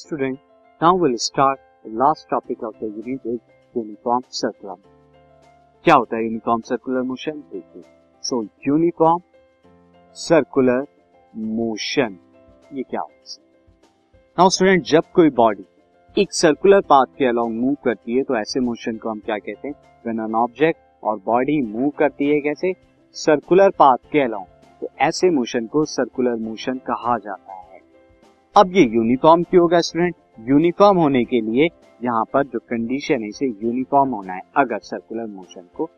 [0.00, 0.38] Student,
[0.80, 3.40] now we'll start the last topic of the unit is
[3.74, 4.76] uniform circular.
[5.84, 7.82] क्या होता है uniform circular motion देखिए।
[8.24, 9.20] सो uniform
[10.16, 10.86] circular
[11.34, 12.16] motion
[12.74, 13.38] ये क्या होता है?
[14.38, 15.66] नाउ स्टूडेंट जब कोई बॉडी
[16.16, 19.68] एक सर्कुलर पाथ के अलोंग मूव करती है तो ऐसे मोशन को हम क्या कहते
[19.68, 19.74] हैं?
[20.04, 22.72] व्हेन एन ऑब्जेक्ट और बॉडी मूव करती है कैसे?
[23.16, 24.46] सर्कुलर पाथ के अलोंग
[24.80, 27.59] तो ऐसे मोशन को सर्कुलर मोशन कहा जाता है।
[28.56, 30.14] अब ये यूनिफॉर्म क्यों होगा स्टूडेंट
[30.48, 31.68] यूनिफॉर्म होने के लिए
[32.00, 35.88] यहाँ पर जो कंडीशन है, इसे यूनिफॉर्म होना है, अगर सर्कुलर मोशन को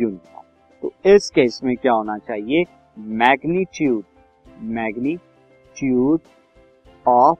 [0.00, 0.46] यूनिफॉर्म
[0.82, 2.64] तो इस केस में क्या होना चाहिए?
[2.98, 4.04] Magnitude
[4.72, 6.20] magnitude
[7.06, 7.38] of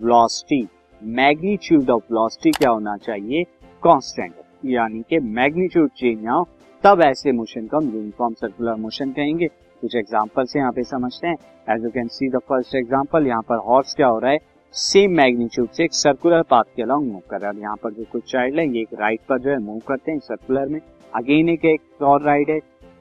[0.00, 0.66] velocity
[1.02, 3.44] magnitude of velocity क्या होना चाहिए?
[3.82, 4.34] कांस्टेंट
[4.66, 6.46] यानी कि मैग्नीट्यूड चेंज ना हो
[6.84, 9.48] तब ऐसे मोशन को हम यूनिफॉर्म सर्कुलर मोशन कहेंगे।
[9.80, 11.36] कुछ एग्ज़ाम्पल से यहाँ पे समझते हैं।
[11.68, 14.38] As you can see the first example यहाँ पर हॉर्स क्या हो रहा है?
[14.74, 18.04] सेम मैग्नीट्यूड से एक सर्कुलर पाथ के अलॉन्ग मूव कर रहा है। यहाँ पर जो
[18.12, 20.80] कुछ चाइल्ड है ये एक राइट पर जो है मूव करते हैं सर्कुलर में।
[21.12, 22.58] अगेन एक, एक और राइड है।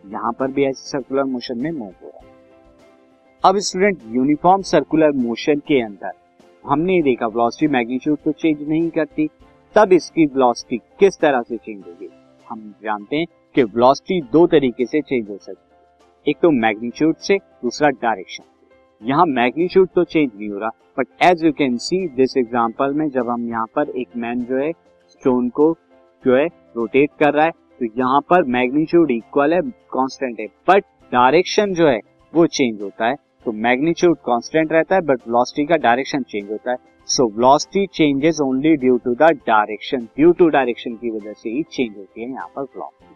[0.08, 2.36] यहाँ पर भी ऐसे सर्कुलर मोशन में मूव हो रहा है।
[3.44, 6.12] अब स्टूडेंट यूनिफॉर्म सर्कुलर मोशन के अंदर
[6.66, 9.28] हमने देखा वेलोसिटी मैग्नीट्यूड तो चेंज नहीं करती।
[9.76, 12.10] तब इसकी वेलोसिटी किस तरह से चेंज होगी?
[12.46, 15.77] हम जानते हैं कि वेलोसिटी दो तरीके से चेंज हो सकती है।
[16.28, 18.44] एक तो मैग्नीट्यूड से दूसरा डायरेक्शन
[19.02, 23.08] यहाँ मैग्नीट्यूड तो चेंज नहीं हो रहा but as you can see this example में
[23.10, 24.72] जब हम यहाँ पर एक मैन जो है
[25.12, 25.72] स्टोन को
[26.24, 26.46] जो है
[26.78, 29.62] रोटेट कर रहा है तो यहाँ पर मैग्नीट्यूड इक्वल है
[29.94, 30.48] कांस्टेंट है.
[30.70, 32.00] बट डायरेक्शन जो है,
[32.34, 33.16] वो चेंज होता है.
[33.46, 36.78] तो मैग्नीट्यूड कांस्टेंट रहता है बट वेलोसिटी का डायरेक्शन चेंज होता है.
[37.08, 41.64] So velocity changes only due to the direction due to direction की वजह से ही
[41.64, 43.16] चेंज होती है यहाँ पर वेलोसिटी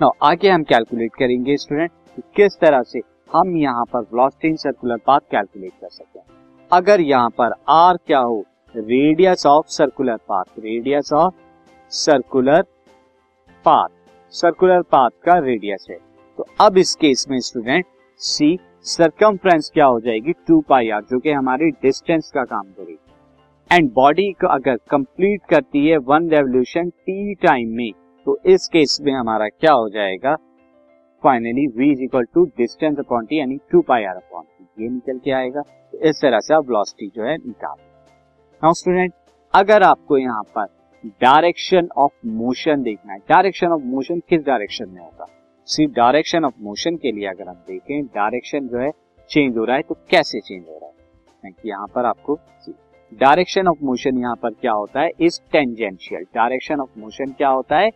[0.00, 3.00] नाउ आगे हम कैलकुलेट करेंगे स्टूडेंट कि किस तरह से
[3.32, 6.26] हम यहाँ पर वेलोसिटी सर्कुलर पाथ कैलकुलेट कर सकते हैं?
[6.70, 11.34] अगर यहाँ पर आर क्या हो, radius of circular path, radius of
[11.92, 12.62] circular
[13.64, 13.88] path
[14.34, 15.98] circular path का रेडियस है।
[16.38, 17.84] तो अब इस केस में स्टूडेंट,
[18.20, 20.32] सी सरकमफ्रेंस क्या हो जाएगी?
[20.46, 22.98] टू पाई आर, जो कि हमारी डिस्टेंस का काम करेगी।
[23.70, 27.90] एंड बॉडी को अगर कंप्लीट करती है वन रेवल्यूशन टी टाइम में
[28.26, 30.36] तो इस केस में हमारा क्या हो जाएगा?
[31.24, 34.88] Finally v is equal to distance upon T यानी two pi R upon T ये
[34.90, 37.76] निकल के आएगा। तो इस तरह से आप वेलोसिटी जो है निकाल
[38.62, 39.12] नाउ स्टूडेंट
[39.54, 40.66] अगर आपको यहाँ पर
[41.22, 45.26] डायरेक्शन ऑफ़ मोशन देखना है डायरेक्शन ऑफ़ मोशन किस डायरेक्शन में होगा?
[45.68, 48.90] सिर्फ़ डायरेक्शन ऑफ़ मोशन के लिए अगर आप देखें डायरेक्शन जो है
[49.30, 50.88] चेंज हो रहा है तो कैसे चेंज हो रहा
[51.44, 51.52] है?
[51.66, 52.38] यहाँ पर आपको
[53.12, 55.10] डायरेक्शन ऑफ़ मोशन यहाँ पर क्या होता है?
[55.20, 57.90] इस टेंजेंशियल डायरेक्शन ऑफ़ मोशन क्या होता है?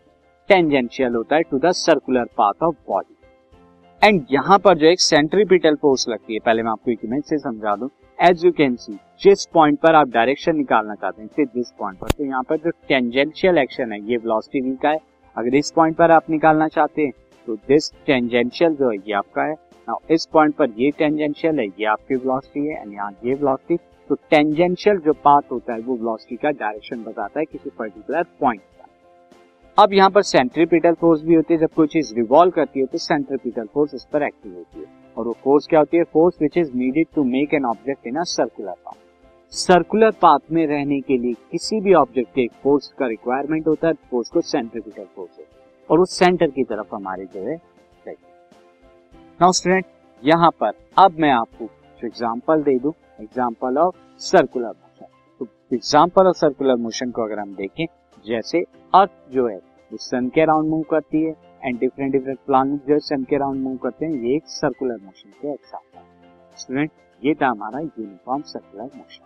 [0.49, 3.15] टेंजेंशियल होता है to the circular path of body
[4.01, 7.37] and यहाँ पर जो एक सेंट्रीपिटल फोर्स लगती है, पहले मैं आपको एक इमेज से
[7.37, 7.89] समझा दूँ।
[8.19, 11.97] एज यू कैन सी जिस पॉइंट पर आप डायरेक्शन निकालना चाहते हैं, सिर्फ़ जिस पॉइंट
[11.99, 14.99] पर। तो यहाँ पर जो टेंजेंशियल एक्शन है, ये वेलोसिटी वी का है।
[15.35, 17.11] अगर इस पॉइंट पर आप निकालना चाहते हैं
[17.47, 21.67] तो दिस टेंजेंशियल जो है, ये आपका है। नाउ इस पॉइंट पर ये टेंजेंशियल है,
[21.67, 23.77] ये आपकी वेलोसिटी है एंड यहाँ ये वेलोसिटी
[24.09, 28.61] तो टेंजेंशियल जो पाथ होता है, वो वेलोसिटी का डायरेक्शन बताता है किसी पर्टिकुलर पॉइंट
[29.79, 32.97] अब यहाँ पर सेंट्रीपिटल फोर्स भी होती है। जब कोई चीज़ रिवॉल्व करती है तो
[32.97, 34.85] सेंट्रीपिटल फोर्स इस पर एक्टिव होती है।
[35.17, 36.03] और वो फोर्स क्या होती है?
[36.05, 38.97] Force which is needed to make an object in a circular path
[39.53, 43.93] circular path में रहने के लिए किसी भी ऑब्जेक्ट के फोर्स का रिक्वायरमेंट होता है।
[44.11, 45.45] फोर्स को सेंट्रीपिटल फोर्स है।
[45.89, 47.55] और वो सेंटर की तरफ़ हमारे जो है
[49.39, 49.85] नाउ स्टूडेंट
[50.23, 55.05] यहाँ पर अब मैं आपको जो एग्ज़ाम्पल दे दू। एग्ज़ाम्पल ऑफ़ सर्कुलर मोशन
[55.41, 57.85] तो एग्ज़ाम्पल ऑफ़ सर्कुलर मोशन को अगर हम देखें,
[58.25, 58.63] जैसे
[58.93, 59.57] अर्थ जो है
[59.91, 61.31] वो सन के अराउंड मूव करती है
[61.65, 65.29] एंड डिफरेंट डिफरेंट प्लानिट जो सन के अराउंड मूव करते हैं, ये एक सर्कुलर मोशन
[65.41, 66.91] के एग्ज़ाम्पल स्टूडेंट
[67.21, 69.25] ये था हमारा uniform circular motion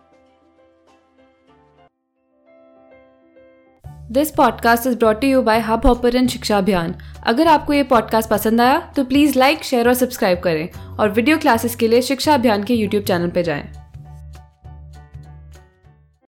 [4.12, 6.94] this podcast is brought you by Hubhopper Shiksha Abhiyan
[7.26, 10.68] अगर आपको ये पॉडकास्ट पसंद आया तो प्लीज़ लाइक शेयर और सब्सक्राइब करें।
[10.98, 13.83] और वीडियो क्लासेस के लिए शिक्षा अभियान के यूट्यूब चैनल पर जाएँ।